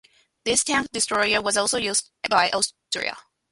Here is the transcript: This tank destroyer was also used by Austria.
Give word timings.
This 0.45 0.63
tank 0.63 0.91
destroyer 0.91 1.43
was 1.43 1.57
also 1.57 1.77
used 1.77 2.09
by 2.27 2.49
Austria. 2.49 3.15